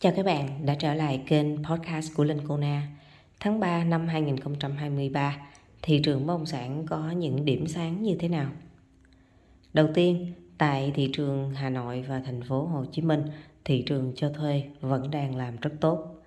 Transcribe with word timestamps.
Chào 0.00 0.12
các 0.16 0.26
bạn 0.26 0.66
đã 0.66 0.74
trở 0.74 0.94
lại 0.94 1.22
kênh 1.26 1.64
podcast 1.64 2.16
của 2.16 2.24
Linh 2.24 2.40
Cô 2.48 2.56
Na. 2.56 2.88
Tháng 3.40 3.60
3 3.60 3.84
năm 3.84 4.08
2023, 4.08 5.36
thị 5.82 6.00
trường 6.04 6.26
bất 6.26 6.34
động 6.34 6.46
sản 6.46 6.86
có 6.86 7.10
những 7.10 7.44
điểm 7.44 7.66
sáng 7.66 8.02
như 8.02 8.16
thế 8.20 8.28
nào? 8.28 8.50
Đầu 9.72 9.88
tiên, 9.94 10.32
tại 10.58 10.92
thị 10.94 11.10
trường 11.12 11.50
Hà 11.50 11.70
Nội 11.70 12.04
và 12.08 12.20
thành 12.20 12.42
phố 12.42 12.66
Hồ 12.66 12.84
Chí 12.92 13.02
Minh, 13.02 13.22
thị 13.64 13.82
trường 13.86 14.12
cho 14.16 14.30
thuê 14.30 14.62
vẫn 14.80 15.10
đang 15.10 15.36
làm 15.36 15.56
rất 15.56 15.70
tốt. 15.80 16.22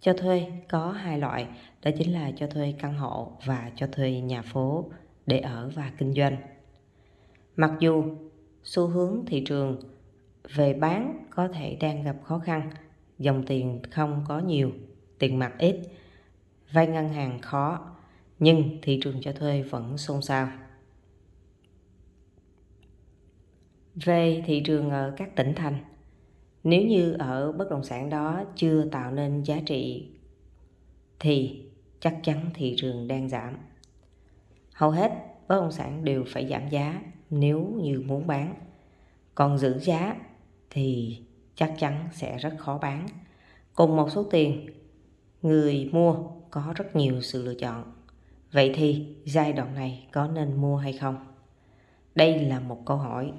Cho 0.00 0.12
thuê 0.12 0.46
có 0.68 0.92
hai 0.92 1.18
loại, 1.18 1.46
đó 1.82 1.90
chính 1.98 2.12
là 2.12 2.30
cho 2.36 2.46
thuê 2.46 2.74
căn 2.78 2.94
hộ 2.94 3.32
và 3.44 3.70
cho 3.76 3.86
thuê 3.86 4.20
nhà 4.20 4.42
phố 4.42 4.84
để 5.26 5.38
ở 5.38 5.70
và 5.74 5.92
kinh 5.98 6.14
doanh. 6.14 6.36
Mặc 7.56 7.70
dù 7.80 8.04
xu 8.64 8.86
hướng 8.86 9.24
thị 9.26 9.44
trường 9.46 9.80
về 10.54 10.74
bán 10.74 11.26
có 11.30 11.48
thể 11.48 11.76
đang 11.80 12.02
gặp 12.02 12.16
khó 12.24 12.38
khăn 12.38 12.70
dòng 13.18 13.46
tiền 13.46 13.80
không 13.90 14.24
có 14.28 14.38
nhiều, 14.38 14.72
tiền 15.18 15.38
mặt 15.38 15.54
ít, 15.58 15.76
vay 16.72 16.86
ngân 16.86 17.08
hàng 17.08 17.40
khó, 17.40 17.90
nhưng 18.38 18.78
thị 18.82 19.00
trường 19.02 19.20
cho 19.20 19.32
thuê 19.32 19.62
vẫn 19.62 19.98
xôn 19.98 20.22
xao. 20.22 20.48
Về 23.94 24.42
thị 24.46 24.62
trường 24.64 24.90
ở 24.90 25.14
các 25.16 25.36
tỉnh 25.36 25.54
thành, 25.54 25.84
nếu 26.64 26.82
như 26.82 27.12
ở 27.12 27.52
bất 27.52 27.70
động 27.70 27.84
sản 27.84 28.10
đó 28.10 28.44
chưa 28.56 28.84
tạo 28.84 29.12
nên 29.12 29.42
giá 29.42 29.60
trị, 29.66 30.08
thì 31.20 31.64
chắc 32.00 32.20
chắn 32.22 32.50
thị 32.54 32.74
trường 32.76 33.08
đang 33.08 33.28
giảm. 33.28 33.56
Hầu 34.72 34.90
hết 34.90 35.12
bất 35.48 35.60
động 35.60 35.72
sản 35.72 36.04
đều 36.04 36.24
phải 36.28 36.48
giảm 36.48 36.68
giá 36.68 37.02
nếu 37.30 37.78
như 37.82 38.02
muốn 38.06 38.26
bán. 38.26 38.54
Còn 39.34 39.58
giữ 39.58 39.78
giá 39.78 40.16
thì 40.70 41.18
chắc 41.54 41.72
chắn 41.78 42.08
sẽ 42.12 42.38
rất 42.38 42.54
khó 42.58 42.78
bán. 42.78 43.08
Cùng 43.74 43.96
một 43.96 44.10
số 44.10 44.22
tiền, 44.30 44.70
người 45.42 45.90
mua 45.92 46.16
có 46.50 46.72
rất 46.76 46.96
nhiều 46.96 47.20
sự 47.20 47.42
lựa 47.42 47.54
chọn. 47.54 47.92
Vậy 48.52 48.72
thì 48.74 49.06
giai 49.24 49.52
đoạn 49.52 49.74
này 49.74 50.06
có 50.12 50.26
nên 50.26 50.54
mua 50.60 50.76
hay 50.76 50.92
không? 50.92 51.26
Đây 52.14 52.40
là 52.40 52.60
một 52.60 52.82
câu 52.86 52.96
hỏi 52.96 53.32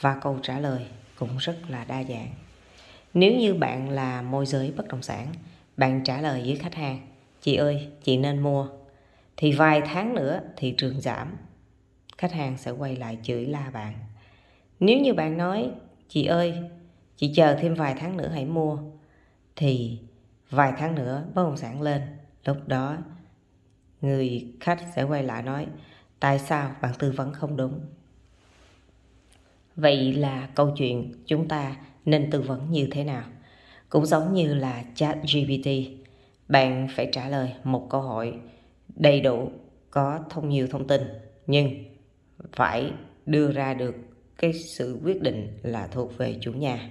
và 0.00 0.18
câu 0.20 0.38
trả 0.42 0.60
lời 0.60 0.86
cũng 1.18 1.36
rất 1.38 1.56
là 1.68 1.84
đa 1.84 2.04
dạng. 2.04 2.28
Nếu 3.14 3.32
như 3.38 3.54
bạn 3.54 3.90
là 3.90 4.22
môi 4.22 4.46
giới 4.46 4.72
bất 4.76 4.88
động 4.88 5.02
sản, 5.02 5.26
bạn 5.76 6.04
trả 6.04 6.20
lời 6.20 6.42
với 6.46 6.56
khách 6.56 6.74
hàng, 6.74 7.00
chị 7.40 7.56
ơi, 7.56 7.88
chị 8.02 8.16
nên 8.16 8.38
mua. 8.38 8.68
Thì 9.36 9.52
vài 9.52 9.82
tháng 9.86 10.14
nữa 10.14 10.40
thị 10.56 10.74
trường 10.76 11.00
giảm, 11.00 11.36
khách 12.18 12.32
hàng 12.32 12.56
sẽ 12.58 12.70
quay 12.70 12.96
lại 12.96 13.18
chửi 13.22 13.46
la 13.46 13.70
bạn. 13.70 13.94
Nếu 14.80 14.98
như 14.98 15.14
bạn 15.14 15.38
nói 15.38 15.70
chị 16.14 16.26
ơi, 16.26 16.54
chị 17.16 17.32
chờ 17.34 17.56
thêm 17.60 17.74
vài 17.74 17.94
tháng 17.98 18.16
nữa 18.16 18.28
hãy 18.28 18.44
mua. 18.44 18.78
Thì 19.56 19.98
vài 20.50 20.72
tháng 20.78 20.94
nữa 20.94 21.24
bất 21.34 21.42
động 21.42 21.56
sản 21.56 21.82
lên. 21.82 22.02
Lúc 22.44 22.56
đó, 22.66 22.96
người 24.00 24.46
khách 24.60 24.80
sẽ 24.96 25.02
quay 25.02 25.22
lại 25.22 25.42
nói, 25.42 25.66
tại 26.20 26.38
sao 26.38 26.70
bạn 26.82 26.92
tư 26.98 27.12
vấn 27.16 27.32
không 27.32 27.56
đúng? 27.56 27.80
Vậy 29.76 30.12
là 30.12 30.48
câu 30.54 30.70
chuyện 30.76 31.12
chúng 31.26 31.48
ta 31.48 31.76
nên 32.04 32.30
tư 32.30 32.42
vấn 32.42 32.70
như 32.70 32.88
thế 32.90 33.04
nào? 33.04 33.24
Cũng 33.88 34.06
giống 34.06 34.34
như 34.34 34.54
là 34.54 34.84
chat 34.94 35.18
gpt 35.22 35.68
bạn 36.48 36.88
phải 36.90 37.08
trả 37.12 37.28
lời 37.28 37.54
một 37.64 37.86
câu 37.90 38.02
hỏi 38.02 38.38
đầy 38.96 39.20
đủ, 39.20 39.50
có 39.90 40.20
thông 40.30 40.48
nhiều 40.48 40.66
thông 40.70 40.86
tin, 40.86 41.02
nhưng 41.46 41.84
phải 42.52 42.92
đưa 43.26 43.52
ra 43.52 43.74
được 43.74 43.94
cái 44.38 44.52
sự 44.52 44.98
quyết 45.04 45.22
định 45.22 45.58
là 45.62 45.86
thuộc 45.86 46.18
về 46.18 46.38
chủ 46.40 46.52
nhà, 46.52 46.90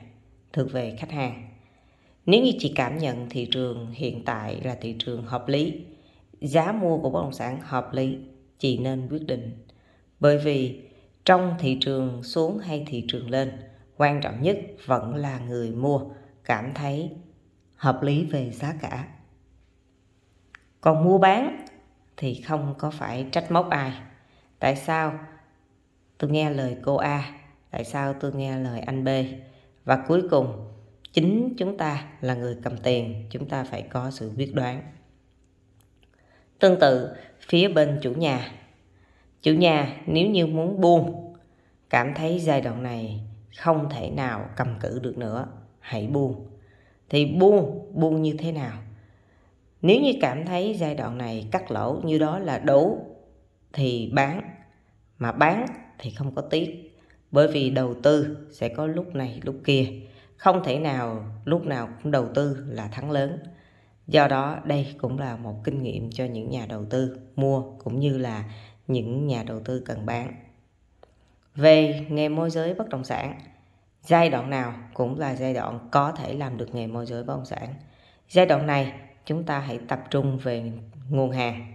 thuộc 0.54 0.72
về 0.72 0.96
khách 1.00 1.12
hàng. 1.12 1.50
Nếu 2.26 2.44
như 2.44 2.52
chị 2.60 2.74
cảm 2.76 2.98
nhận 2.98 3.30
thị 3.30 3.48
trường 3.52 3.92
hiện 3.92 4.26
tại 4.26 4.62
là 4.64 4.78
thị 4.82 4.96
trường 5.00 5.24
hợp 5.24 5.48
lý, 5.48 5.86
giá 6.42 6.72
mua 6.72 6.98
của 6.98 7.10
bất 7.10 7.22
động 7.22 7.34
sản 7.34 7.60
hợp 7.62 7.94
lý, 7.94 8.18
chị 8.60 8.78
nên 8.78 9.08
quyết 9.10 9.28
định. 9.28 9.52
Bởi 10.20 10.38
vì 10.38 10.82
trong 11.26 11.56
thị 11.60 11.78
trường 11.82 12.24
xuống 12.24 12.58
hay 12.58 12.84
thị 12.88 13.06
trường 13.08 13.30
lên, 13.30 13.52
quan 13.98 14.22
trọng 14.22 14.42
nhất 14.42 14.58
vẫn 14.86 15.16
là 15.16 15.40
người 15.40 15.72
mua, 15.72 16.02
cảm 16.44 16.74
thấy 16.74 17.12
hợp 17.76 18.04
lý 18.04 18.26
về 18.26 18.52
giá 18.52 18.74
cả. 18.82 19.08
Còn 20.82 21.04
mua 21.04 21.18
bán 21.18 21.66
thì 22.18 22.42
không 22.42 22.76
có 22.78 22.92
phải 22.92 23.26
trách 23.32 23.52
móc 23.52 23.70
ai. 23.70 23.94
Tại 24.60 24.76
sao? 24.76 25.20
Tôi 26.18 26.32
nghe 26.32 26.50
lời 26.50 26.78
cô 26.82 26.96
a. 26.96 27.34
Tại 27.72 27.84
sao 27.84 28.14
tôi 28.14 28.34
nghe 28.34 28.58
lời 28.58 28.80
anh 28.80 29.04
b? 29.04 29.08
Và 29.86 30.04
cuối 30.08 30.24
cùng, 30.30 30.70
chính 31.14 31.54
chúng 31.58 31.78
ta 31.78 32.06
là 32.22 32.36
người 32.36 32.58
cầm 32.64 32.78
tiền, 32.78 33.26
chúng 33.30 33.50
ta 33.50 33.64
phải 33.64 33.82
có 33.82 34.12
sự 34.12 34.32
quyết 34.38 34.56
đoán. 34.56 34.82
Tương 36.60 36.80
tự, 36.80 37.10
phía 37.40 37.68
bên 37.68 38.00
chủ 38.02 38.12
nhà. 38.14 38.52
Chủ 39.42 39.54
nhà, 39.54 40.02
nếu 40.06 40.30
như 40.30 40.48
muốn 40.48 40.82
buông, 40.82 41.34
cảm 41.90 42.14
thấy 42.14 42.40
giai 42.40 42.62
đoạn 42.62 42.84
này 42.84 43.22
không 43.58 43.90
thể 43.90 44.10
nào 44.10 44.50
cầm 44.56 44.68
cự 44.80 45.00
được 45.00 45.18
nữa, 45.18 45.48
hãy 45.80 46.08
buông. 46.08 46.48
Thì 47.10 47.26
buông 47.26 47.92
buông 47.94 48.22
như 48.22 48.36
thế 48.40 48.52
nào? 48.52 48.78
Nếu 49.82 50.02
như 50.02 50.12
cảm 50.22 50.46
thấy 50.46 50.76
giai 50.80 50.96
đoạn 50.96 51.18
này 51.18 51.48
cắt 51.52 51.72
lỗ, 51.72 52.02
như 52.04 52.18
đó 52.18 52.40
là 52.40 52.60
đủ, 52.60 53.06
thì 53.74 54.12
bán. 54.14 54.42
Mà 55.18 55.32
bán 55.32 55.66
thì 56.00 56.10
không 56.10 56.36
có 56.36 56.42
tiếc. 56.42 56.94
Bởi 57.32 57.48
vì 57.48 57.70
đầu 57.70 57.94
tư 58.04 58.38
sẽ 58.52 58.70
có 58.70 58.88
lúc 58.88 59.16
này, 59.16 59.40
lúc 59.44 59.56
kia. 59.66 59.88
Không 60.38 60.64
thể 60.64 60.80
nào, 60.80 61.26
lúc 61.46 61.66
nào 61.66 61.90
cũng 62.04 62.12
đầu 62.12 62.28
tư 62.36 62.66
là 62.68 62.88
thắng 62.88 63.12
lớn. 63.12 63.40
Do 64.08 64.28
đó, 64.28 64.58
đây 64.66 64.96
cũng 64.98 65.20
là 65.20 65.36
một 65.36 65.56
kinh 65.64 65.84
nghiệm 65.84 66.12
cho 66.12 66.26
những 66.26 66.50
nhà 66.50 66.66
đầu 66.66 66.86
tư 66.86 67.18
mua 67.36 67.64
cũng 67.84 68.00
như 68.00 68.18
là 68.18 68.44
những 68.88 69.28
nhà 69.28 69.44
đầu 69.44 69.60
tư 69.60 69.84
cần 69.86 70.06
bán. 70.06 70.34
Về 71.56 72.06
nghề 72.10 72.30
môi 72.30 72.50
giới 72.50 72.74
bất 72.74 72.90
động 72.90 73.04
sản, 73.04 73.40
giai 74.02 74.30
đoạn 74.30 74.50
nào 74.50 74.74
cũng 74.94 75.20
là 75.20 75.36
giai 75.36 75.54
đoạn 75.54 75.88
có 75.92 76.12
thể 76.12 76.34
làm 76.34 76.58
được 76.58 76.76
nghề 76.76 76.88
môi 76.88 77.06
giới 77.06 77.24
bất 77.24 77.36
động 77.36 77.46
sản. 77.46 77.74
Giai 78.30 78.46
đoạn 78.46 78.68
này, 78.68 78.94
chúng 79.26 79.44
ta 79.44 79.60
hãy 79.60 79.80
tập 79.88 80.04
trung 80.10 80.38
về 80.38 80.72
nguồn 81.10 81.32
hàng. 81.32 81.74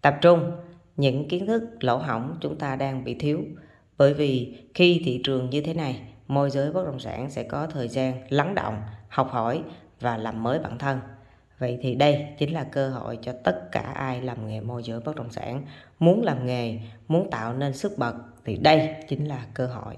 Tập 0.00 0.18
trung 0.20 0.52
những 0.96 1.28
kiến 1.28 1.46
thức 1.46 1.62
lỗ 1.80 1.96
hỏng 1.96 2.36
chúng 2.40 2.58
ta 2.58 2.76
đang 2.76 3.04
bị 3.04 3.14
thiếu. 3.14 3.40
Bởi 3.98 4.14
vì 4.14 4.58
khi 4.74 5.02
thị 5.04 5.20
trường 5.24 5.50
như 5.50 5.60
thế 5.60 5.74
này, 5.74 6.02
môi 6.28 6.50
giới 6.50 6.72
bất 6.72 6.84
động 6.84 7.00
sản 7.00 7.30
sẽ 7.30 7.42
có 7.42 7.66
thời 7.66 7.88
gian 7.88 8.14
lắng 8.28 8.54
động, 8.54 8.82
học 9.08 9.28
hỏi 9.30 9.62
và 10.00 10.16
làm 10.16 10.42
mới 10.42 10.58
bản 10.58 10.78
thân. 10.78 11.00
Vậy 11.58 11.78
thì 11.82 11.94
đây 11.94 12.26
chính 12.38 12.52
là 12.52 12.64
cơ 12.64 12.90
hội 12.90 13.18
cho 13.22 13.32
tất 13.44 13.72
cả 13.72 13.80
ai 13.80 14.22
làm 14.22 14.48
nghề 14.48 14.60
môi 14.60 14.82
giới 14.82 15.00
bất 15.00 15.16
động 15.16 15.30
sản. 15.30 15.62
Muốn 15.98 16.22
làm 16.22 16.46
nghề, 16.46 16.80
muốn 17.08 17.30
tạo 17.30 17.54
nên 17.54 17.72
sức 17.72 17.98
bật 17.98 18.14
thì 18.44 18.56
đây 18.56 18.94
chính 19.08 19.24
là 19.24 19.46
cơ 19.54 19.66
hội. 19.66 19.96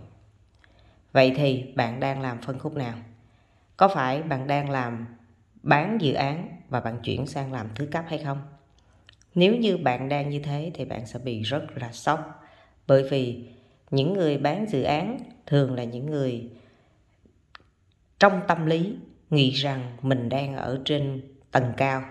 Vậy 1.12 1.32
thì 1.36 1.72
bạn 1.74 2.00
đang 2.00 2.20
làm 2.20 2.40
phân 2.40 2.58
khúc 2.58 2.76
nào? 2.76 2.94
Có 3.76 3.88
phải 3.88 4.22
bạn 4.22 4.46
đang 4.46 4.70
làm 4.70 5.06
bán 5.62 5.98
dự 6.00 6.14
án 6.14 6.48
và 6.68 6.80
bạn 6.80 6.98
chuyển 7.02 7.26
sang 7.26 7.52
làm 7.52 7.68
thứ 7.74 7.86
cấp 7.86 8.04
hay 8.08 8.18
không? 8.18 8.57
Nếu 9.38 9.56
như 9.56 9.76
bạn 9.76 10.08
đang 10.08 10.30
như 10.30 10.40
thế 10.40 10.70
thì 10.74 10.84
bạn 10.84 11.06
sẽ 11.06 11.18
bị 11.18 11.42
rất 11.42 11.62
là 11.74 11.92
sốc. 11.92 12.44
Bởi 12.86 13.08
vì 13.10 13.48
những 13.90 14.12
người 14.12 14.38
bán 14.38 14.66
dự 14.68 14.82
án 14.82 15.18
thường 15.46 15.74
là 15.74 15.84
những 15.84 16.06
người 16.06 16.50
trong 18.18 18.40
tâm 18.48 18.66
lý 18.66 18.96
nghĩ 19.30 19.50
rằng 19.50 19.96
mình 20.02 20.28
đang 20.28 20.56
ở 20.56 20.80
trên 20.84 21.22
tầng 21.50 21.72
cao. 21.76 22.02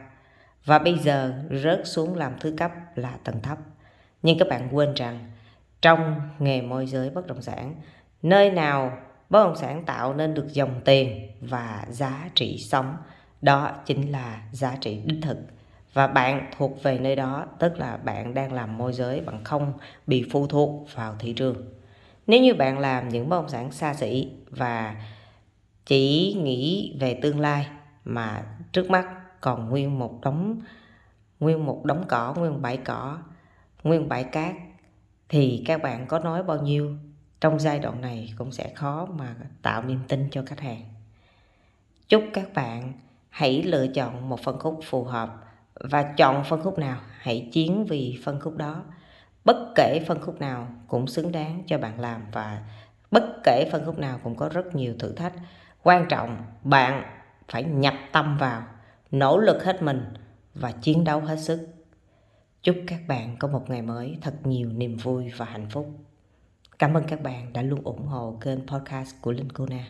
Và 0.66 0.80
bây 0.80 0.98
giờ 0.98 1.44
rớt 1.52 1.82
xuống 1.84 2.16
làm 2.16 2.34
thứ 2.40 2.54
cấp 2.58 2.72
là 2.96 3.18
tầng 3.24 3.42
thấp. 3.42 3.58
Nhưng 4.22 4.38
các 4.40 4.48
bạn 4.50 4.70
quên 4.72 4.94
rằng 4.94 5.32
trong 5.82 6.22
nghề 6.40 6.62
môi 6.62 6.88
giới 6.88 7.10
bất 7.10 7.28
động 7.28 7.42
sản, 7.42 7.76
nơi 8.22 8.52
nào 8.52 8.98
bất 9.30 9.44
động 9.44 9.56
sản 9.56 9.86
tạo 9.86 10.14
nên 10.14 10.34
được 10.34 10.54
dòng 10.54 10.82
tiền 10.86 11.32
và 11.42 11.86
giá 11.90 12.30
trị 12.36 12.58
sống, 12.58 12.96
đó 13.42 13.72
chính 13.86 14.12
là 14.12 14.42
giá 14.52 14.78
trị 14.82 15.02
đích 15.06 15.20
thực 15.22 15.38
và 15.98 16.08
bạn 16.08 16.50
thuộc 16.58 16.84
về 16.84 17.00
nơi 17.00 17.16
đó, 17.16 17.46
tức 17.60 17.78
là 17.78 17.98
bạn 17.98 18.34
đang 18.34 18.54
làm 18.54 18.78
môi 18.78 18.94
giới 18.94 19.22
bạn 19.22 19.44
không 19.44 19.74
bị 20.08 20.26
phụ 20.32 20.48
thuộc 20.48 20.88
vào 20.94 21.16
thị 21.20 21.34
trường. 21.34 21.56
Nếu 22.28 22.42
như 22.42 22.54
bạn 22.54 22.80
làm 22.80 23.10
những 23.10 23.30
bất 23.30 23.38
động 23.38 23.50
sản 23.50 23.72
xa 23.72 23.94
xỉ 23.94 24.32
và 24.50 24.96
chỉ 25.86 26.34
nghĩ 26.44 26.96
về 27.00 27.20
tương 27.22 27.40
lai 27.40 27.68
mà 28.06 28.46
trước 28.72 28.90
mắt 28.90 29.08
còn 29.42 29.70
nguyên 29.70 30.00
một 30.00 30.20
đống, 30.22 30.62
nguyên 31.40 31.66
một 31.66 31.86
đống 31.86 32.04
cỏ, 32.08 32.34
nguyên 32.38 32.62
bãi 32.62 32.78
cỏ, 32.78 33.18
nguyên 33.84 34.10
bãi 34.10 34.24
cát, 34.24 34.56
thì 35.30 35.64
các 35.66 35.82
bạn 35.82 36.08
có 36.08 36.20
nói 36.20 36.44
bao 36.44 36.58
nhiêu, 36.62 36.92
trong 37.40 37.60
giai 37.60 37.80
đoạn 37.80 38.02
này 38.02 38.34
cũng 38.38 38.52
sẽ 38.52 38.74
khó 38.76 39.06
mà 39.06 39.36
tạo 39.62 39.84
niềm 39.84 40.00
tin 40.08 40.28
cho 40.32 40.44
khách 40.46 40.60
hàng. 40.60 40.82
Chúc 42.08 42.24
các 42.34 42.54
bạn 42.54 42.94
hãy 43.30 43.64
lựa 43.64 43.88
chọn 43.88 44.30
một 44.30 44.40
phân 44.40 44.60
khúc 44.60 44.80
phù 44.84 45.04
hợp 45.04 45.44
và 45.80 46.04
chọn 46.04 46.44
phân 46.44 46.62
khúc 46.62 46.80
nào, 46.80 47.00
hãy 47.20 47.50
chiến 47.52 47.86
vì 47.86 48.20
phân 48.24 48.40
khúc 48.40 48.56
đó. 48.58 48.84
Bất 49.46 49.72
kể 49.76 50.04
phân 50.08 50.22
khúc 50.22 50.40
nào 50.40 50.68
cũng 50.88 51.08
xứng 51.08 51.32
đáng 51.32 51.64
cho 51.68 51.78
bạn 51.78 52.00
làm 52.00 52.22
và 52.32 52.64
bất 53.12 53.24
kể 53.44 53.70
phân 53.72 53.86
khúc 53.86 54.00
nào 54.00 54.20
cũng 54.24 54.36
có 54.36 54.50
rất 54.50 54.76
nhiều 54.76 54.96
thử 55.00 55.14
thách. 55.14 55.34
Quan 55.84 56.06
trọng, 56.10 56.38
bạn 56.64 57.04
phải 57.48 57.64
nhập 57.64 57.94
tâm 58.12 58.38
vào, 58.38 58.64
nỗ 59.12 59.38
lực 59.38 59.64
hết 59.64 59.82
mình 59.82 60.14
và 60.54 60.72
chiến 60.72 61.04
đấu 61.04 61.20
hết 61.20 61.38
sức. 61.38 61.68
Chúc 62.64 62.76
các 62.88 63.00
bạn 63.08 63.36
có 63.40 63.48
một 63.48 63.70
ngày 63.70 63.82
mới 63.82 64.18
thật 64.22 64.34
nhiều 64.44 64.70
niềm 64.70 64.98
vui 64.98 65.32
và 65.38 65.46
hạnh 65.46 65.68
phúc. 65.70 65.90
Cảm 66.80 66.94
ơn 66.94 67.04
các 67.08 67.22
bạn 67.22 67.54
đã 67.54 67.62
luôn 67.62 67.82
ủng 67.84 68.08
hộ 68.08 68.38
kênh 68.42 68.68
podcast 68.68 69.16
của 69.22 69.32
linh 69.32 69.52
cô 69.52 69.66
na. 69.66 69.86